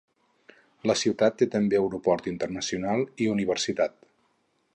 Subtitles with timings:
[0.91, 3.99] La ciutat té també aeroport internacional i universitat.